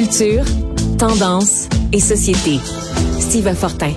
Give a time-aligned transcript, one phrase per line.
[0.00, 0.44] Culture,
[0.98, 2.58] tendance et société.
[3.20, 3.92] Steve Fortin.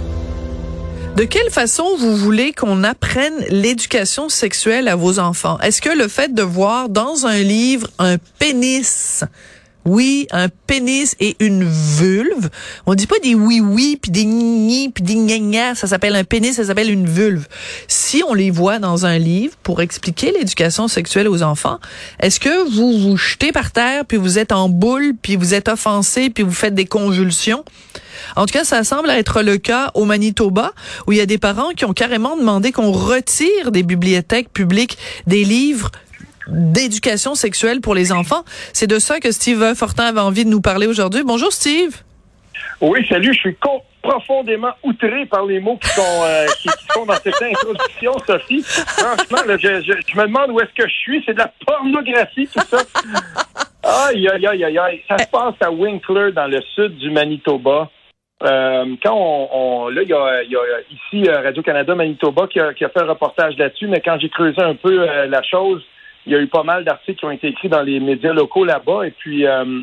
[1.16, 5.58] De quelle façon vous voulez qu'on apprenne l'éducation sexuelle à vos enfants?
[5.62, 9.24] Est-ce que le fait de voir dans un livre un pénis
[9.86, 12.50] oui, un pénis et une vulve.
[12.86, 16.56] On dit pas des oui-oui, puis des ni puis des gna Ça s'appelle un pénis,
[16.56, 17.48] ça s'appelle une vulve.
[17.88, 21.80] Si on les voit dans un livre pour expliquer l'éducation sexuelle aux enfants,
[22.20, 25.68] est-ce que vous vous jetez par terre, puis vous êtes en boule, puis vous êtes
[25.68, 27.66] offensé, puis vous faites des convulsions?
[28.36, 30.74] En tout cas, ça semble être le cas au Manitoba,
[31.08, 34.98] où il y a des parents qui ont carrément demandé qu'on retire des bibliothèques publiques
[35.28, 35.92] des livres
[36.48, 38.44] d'éducation sexuelle pour les enfants.
[38.74, 41.24] C'est de ça que Steve Fortin avait envie de nous parler aujourd'hui.
[41.24, 42.04] Bonjour Steve.
[42.82, 43.34] Oui, salut.
[43.34, 43.58] Je suis
[44.02, 48.64] profondément outré par les mots qui sont, euh, qui, sont dans cette introduction, Sophie.
[48.64, 51.24] Franchement, je, je, me demande où est-ce que je suis.
[51.26, 52.80] C'est de la pornographie, tout ça.
[53.84, 55.02] Aïe, aïe, aïe, aïe, aïe.
[55.08, 57.90] Ça se passe à Winkler, dans le sud du Manitoba.
[58.44, 60.60] Euh, quand on, là, il y a, y a,
[60.92, 64.30] ici euh, Radio-Canada Manitoba qui a, qui a, fait un reportage là-dessus, mais quand j'ai
[64.30, 65.82] creusé un peu euh, la chose,
[66.26, 68.66] il y a eu pas mal d'articles qui ont été écrits dans les médias locaux
[68.66, 69.06] là-bas.
[69.06, 69.82] Et puis, euh,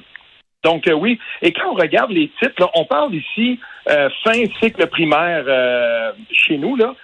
[0.65, 1.19] donc euh, oui.
[1.43, 5.45] Et quand on regarde les titres, on parle ici euh, fin cycle primaire
[6.33, 6.95] chez nous là.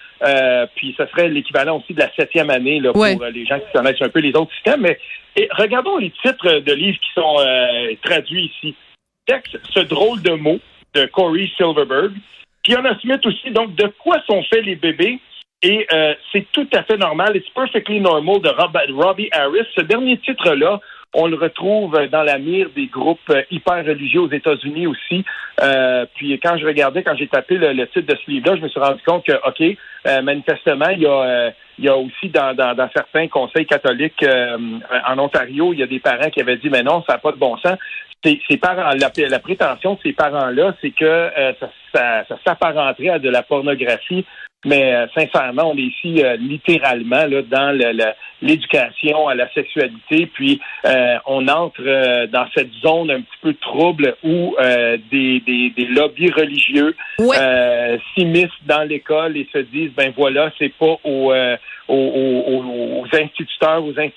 [0.74, 4.02] puis ce serait l'équivalent aussi de la septième année là, pour les gens qui connaissent
[4.02, 4.82] un peu les autres systèmes.
[4.82, 4.98] Mais
[5.36, 7.36] et regardons les titres de livres qui sont
[8.02, 8.74] traduits ici.
[9.26, 10.58] Texte, ce drôle de mot
[10.94, 12.12] de Corey Silverberg.
[12.64, 13.50] Fiona Smith aussi.
[13.50, 15.20] Donc, de quoi sont faits les bébés?
[15.62, 17.36] Et euh, c'est tout à fait normal.
[17.36, 18.50] It's perfectly normal de
[18.92, 19.66] Robbie Harris.
[19.74, 20.80] Ce dernier titre-là,
[21.14, 25.24] on le retrouve dans la mire des groupes euh, hyper religieux aux États-Unis aussi.
[25.62, 28.68] Euh, puis quand je regardais, quand j'ai tapé le, titre de ce livre-là, je me
[28.68, 29.78] suis rendu compte que, OK,
[30.22, 32.54] manifestement, il y a, il y a aussi dans,
[32.94, 37.02] certains conseils catholiques en Ontario, il y a des parents qui avaient dit, mais non,
[37.08, 37.78] ça n'a pas de bon sens.
[38.22, 41.30] Ces, parents, la, prétention de ces parents-là, c'est que
[41.94, 44.24] ça s'apparenterait à de la pornographie
[44.64, 47.78] mais euh, sincèrement, on est ici euh, littéralement là, dans
[48.42, 54.16] l'éducation à la sexualité, puis euh, on entre dans cette zone un petit peu trouble
[54.24, 54.56] où
[55.10, 56.96] des, des, des, lobbies religieux
[58.14, 63.84] s'immiscent dans l'école et se disent ben voilà, c'est pas aux, aux, aux, aux instituteurs,
[63.84, 64.16] aux instituteurs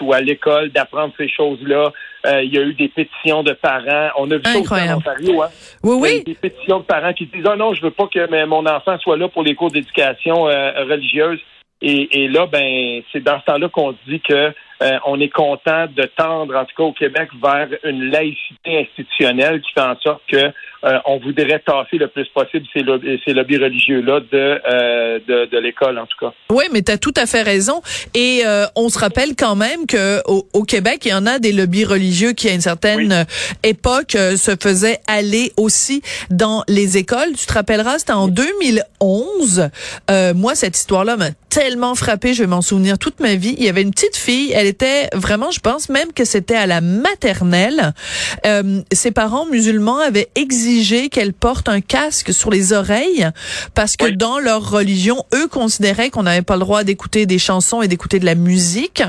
[0.00, 1.92] ou à l'école d'apprendre ces choses-là.
[2.26, 4.10] Euh, il y a eu des pétitions de parents.
[4.16, 5.42] On a vu ça aussi en Ontario.
[5.42, 5.48] Hein?
[5.82, 6.22] Oui, oui.
[6.24, 9.18] Des pétitions de parents qui disent, ah non, je veux pas que mon enfant soit
[9.18, 11.40] là pour les cours d'éducation euh, religieuse.
[11.82, 14.52] Et, et, là, ben, c'est dans ce temps-là qu'on dit que
[14.82, 19.60] euh, on est content de tendre, en tout cas au Québec, vers une laïcité institutionnelle
[19.60, 24.20] qui fait en sorte que euh, on voudrait tasser le plus possible ces, lobbies, religieux-là
[24.34, 26.34] euh, de, de, l'école, en tout cas.
[26.50, 27.80] Oui, mais tu as tout à fait raison.
[28.14, 28.42] Et
[28.76, 32.32] on se rappelle quand même que au, Québec, il y en a des lobbies religieux
[32.32, 33.26] qui, à une certaine
[33.62, 37.32] époque, se faisaient aller aussi dans les écoles.
[37.38, 39.70] Tu te rappelleras, c'était en 2011.
[40.34, 43.54] moi, cette histoire-là m'a tellement frappée, je vais m'en souvenir toute ma vie.
[43.58, 46.66] Il y avait une petite fille, elle était vraiment, je pense même que c'était à
[46.66, 47.94] la maternelle.
[48.44, 53.28] Euh, ses parents musulmans avaient exigé qu'elle porte un casque sur les oreilles
[53.74, 57.82] parce que dans leur religion, eux considéraient qu'on n'avait pas le droit d'écouter des chansons
[57.82, 59.04] et d'écouter de la musique.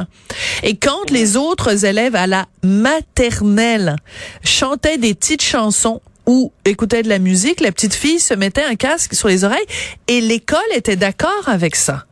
[0.61, 3.95] Et quand les autres élèves à la maternelle
[4.43, 8.75] chantaient des petites chansons ou écoutaient de la musique, la petite fille se mettait un
[8.75, 9.65] casque sur les oreilles
[10.07, 12.05] et l'école était d'accord avec ça.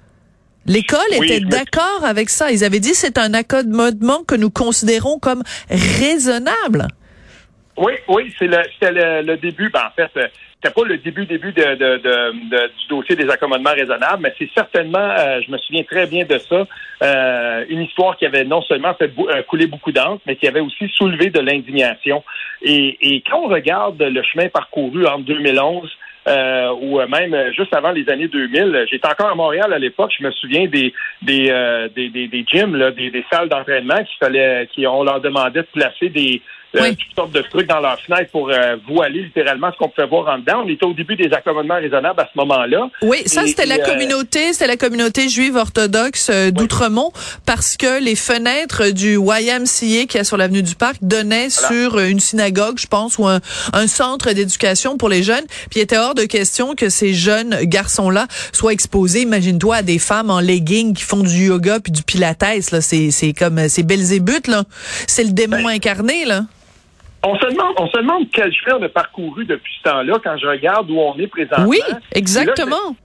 [0.66, 2.52] L'école était d'accord avec ça.
[2.52, 6.88] Ils avaient dit c'est un accommodement que nous considérons comme raisonnable.
[7.76, 9.70] Oui, oui, c'est le, c'était le, début.
[9.70, 13.28] Ben, en fait, euh, c'était pas le début début de, de, de, du dossier des
[13.30, 16.68] accommodements raisonnables, mais c'est certainement, euh, je me souviens très bien de ça,
[17.02, 19.12] euh, une histoire qui avait non seulement fait
[19.48, 22.24] couler beaucoup d'encre, mais qui avait aussi soulevé de l'indignation.
[22.62, 25.90] Et, et quand on regarde le chemin parcouru en 2011
[26.28, 28.86] euh, ou même juste avant les années 2000.
[28.90, 30.12] J'étais encore à Montréal à l'époque.
[30.18, 34.04] Je me souviens des des euh, des, des, des, gyms, là, des, des salles d'entraînement
[34.04, 36.42] qui fallait, qui on leur demandait de placer des
[36.76, 40.08] euh, toutes sortes de trucs dans leur fenêtre pour euh, voiler littéralement ce qu'on pouvait
[40.08, 40.64] voir en dedans.
[40.66, 42.90] On était au début des accommodements raisonnables à ce moment-là.
[43.02, 47.12] Oui, ça c'était la euh, communauté, c'était la communauté juive orthodoxe d'Outremont
[47.46, 52.20] parce que les fenêtres du YMCA qui est sur l'avenue du Parc donnaient sur une
[52.20, 53.40] synagogue, je pense, ou un,
[53.74, 55.46] un centre d'éducation pour les jeunes.
[55.70, 59.22] Puis il était hors de question que ces jeunes garçons-là soient exposés.
[59.22, 62.72] Imagine-toi à des femmes en leggings qui font du yoga puis du pilates.
[62.72, 64.64] Là, c'est c'est comme c'est Belzébuth là.
[65.08, 66.44] C'est le démon ben, incarné là.
[67.26, 70.38] On se demande, on se demande quel chemin on a parcouru depuis ce temps-là quand
[70.38, 71.68] je regarde où on est présentement.
[71.68, 71.80] Oui,
[72.14, 72.96] exactement.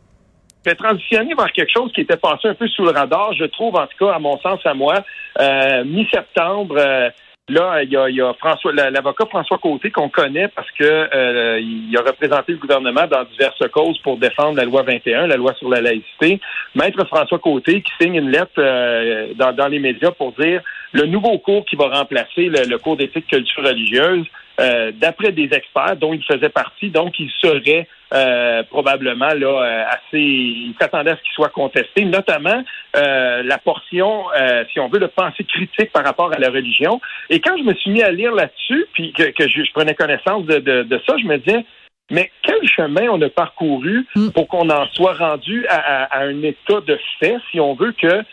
[0.65, 3.77] Fait transitionner vers quelque chose qui était passé un peu sous le radar, je trouve,
[3.77, 5.05] en tout cas, à mon sens, à moi,
[5.41, 7.11] euh, mi-septembre, euh,
[7.49, 10.85] Là, il y a, il y a François, l'avocat François Côté qu'on connaît parce que
[10.85, 15.37] euh, il a représenté le gouvernement dans diverses causes pour défendre la loi 21, la
[15.37, 16.41] loi sur la laïcité.
[16.75, 20.61] Maître François Côté qui signe une lettre euh, dans, dans, les médias pour dire
[20.93, 24.27] le nouveau cours qui va remplacer le, cours d'éthique culture religieuse,
[24.61, 29.85] euh, d'après des experts dont il faisait partie, donc il serait euh, probablement là euh,
[29.87, 30.19] assez.
[30.19, 32.65] Il s'attendait à ce qu'il soit contesté, notamment
[32.97, 34.25] euh, la portion,
[34.73, 37.01] si on veut, de pensée critique par rapport à la religion.
[37.29, 40.59] Et quand je me suis mis à lire là-dessus, puis que, je, prenais connaissance de,
[40.59, 41.65] de, ça, je me disais.
[42.11, 44.31] Mais quel chemin on a parcouru mm.
[44.31, 48.25] pour qu'on en soit rendu à, à, un état de fait, si on veut que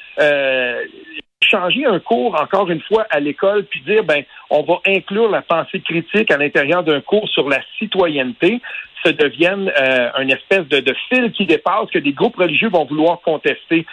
[1.44, 5.42] changer un cours, encore une fois, à l'école, puis dire, ben, on va inclure la
[5.42, 8.62] pensée critique à l'intérieur d'un cours sur la citoyenneté,
[9.04, 13.22] se devienne euh, une espèce de, fil qui dépasse que des groupes religieux vont vouloir
[13.22, 13.86] contester.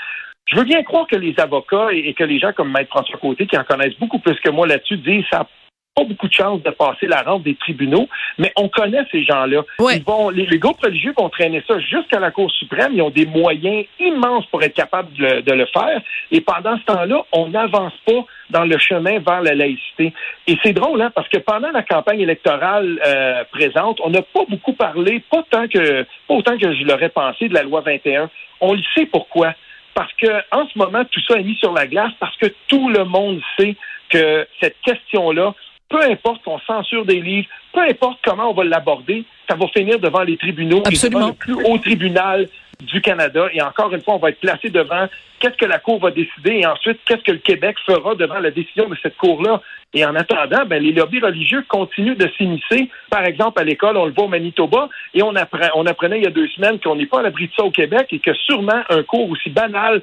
[0.46, 3.46] Je veux bien croire que les avocats et, que les gens comme Maître François Côté,
[3.46, 5.46] qui en connaissent beaucoup plus que moi là-dessus, disent ça
[5.94, 8.08] pas beaucoup de chances de passer la rampe des tribunaux,
[8.38, 9.62] mais on connaît ces gens-là.
[9.78, 12.92] Ils vont, les, groupes religieux vont traîner ça jusqu'à la Cour suprême.
[12.94, 16.00] Ils ont des moyens immenses pour être capables de le, faire.
[16.30, 20.12] Et pendant ce temps-là, on n'avance pas dans le chemin vers la laïcité.
[20.46, 24.44] Et c'est drôle, hein, parce que pendant la campagne électorale euh, présente, on n'a pas
[24.48, 28.30] beaucoup parlé, pas tant que, pas autant que je l'aurais pensé de la loi 21.
[28.60, 29.54] On le sait pourquoi.
[29.94, 32.88] Parce que en ce moment, tout ça est mis sur la glace parce que tout
[32.88, 33.76] le monde sait
[34.08, 35.54] que cette question-là
[35.92, 39.98] peu importe qu'on censure des livres, peu importe comment on va l'aborder, ça va finir
[40.00, 41.28] devant les tribunaux Absolument.
[41.28, 42.48] le plus haut tribunal
[42.80, 43.46] du Canada.
[43.52, 45.06] Et encore une fois, on va être placé devant
[45.38, 48.50] qu'est-ce que la Cour va décider et ensuite qu'est-ce que le Québec fera devant la
[48.50, 49.60] décision de cette Cour-là.
[49.92, 52.88] Et en attendant, ben, les lobbies religieux continuent de s'immiscer.
[53.10, 55.34] Par exemple, à l'école, on le voit au Manitoba, et on,
[55.74, 57.70] on apprenait il y a deux semaines qu'on n'est pas à l'abri de ça au
[57.70, 60.00] Québec et que sûrement un cours aussi banal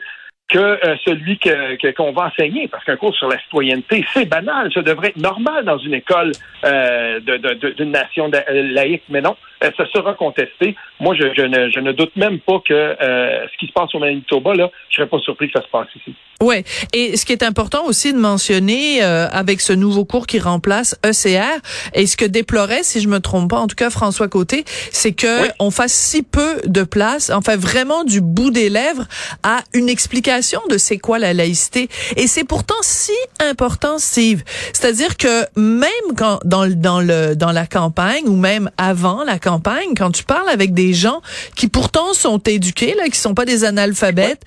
[0.50, 4.72] que euh, celui que, qu'on va enseigner, parce qu'un cours sur la citoyenneté, c'est banal,
[4.74, 6.31] ça devrait être normal dans une école
[6.66, 10.75] euh, de, d'une nation laïque, mais non, euh, ça sera contesté.
[11.00, 13.94] Moi, je, je, ne, je ne doute même pas que euh, ce qui se passe
[13.94, 16.16] au Manitoba, là, je serais pas surpris que ça se passe ici.
[16.41, 16.63] Ouais,
[16.94, 20.95] et ce qui est important aussi de mentionner euh, avec ce nouveau cours qui remplace
[21.06, 21.59] ECR,
[21.94, 24.63] et ce que déplorait, si je me trompe pas, en tout cas François Côté,
[24.94, 29.06] c'est que on fasse si peu de place, enfin vraiment du bout des lèvres,
[29.44, 31.89] à une explication de c'est quoi la laïcité.
[32.15, 34.44] Et c'est pourtant si important, Steve.
[34.71, 39.94] C'est-à-dire que même quand dans dans le dans la campagne ou même avant la campagne,
[39.97, 41.21] quand tu parles avec des gens
[41.56, 44.41] qui pourtant sont éduqués, là, qui sont pas des analphabètes,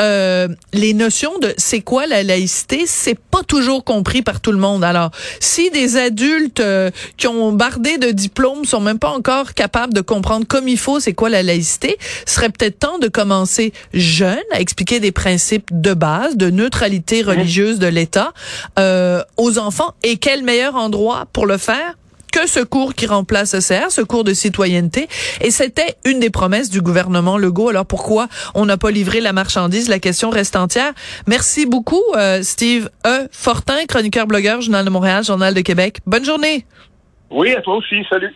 [0.00, 4.58] euh, les notions de c'est quoi la laïcité, c'est pas toujours compris par tout le
[4.58, 4.84] monde.
[4.84, 9.94] Alors, si des adultes euh, qui ont bardé de diplômes sont même pas encore capables
[9.94, 14.38] de comprendre comme il faut c'est quoi la laïcité, serait peut-être temps de commencer jeune
[14.52, 18.32] à expliquer des principes de base, de neutralité religieuse de l'État
[18.78, 19.94] euh, aux enfants.
[20.02, 21.94] Et quel meilleur endroit pour le faire?
[22.30, 25.08] Que ce cours qui remplace ECR, ce cours de citoyenneté.
[25.40, 27.68] Et c'était une des promesses du gouvernement Legault.
[27.68, 29.88] Alors pourquoi on n'a pas livré la marchandise?
[29.88, 30.92] La question reste entière.
[31.26, 33.28] Merci beaucoup, euh, Steve E.
[33.32, 35.98] Fortin, chroniqueur blogueur, Journal de Montréal, Journal de Québec.
[36.06, 36.64] Bonne journée.
[37.30, 37.96] Oui, à toi aussi.
[38.08, 38.34] Salut.